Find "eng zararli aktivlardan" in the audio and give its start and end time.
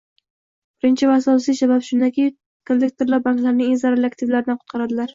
3.71-4.63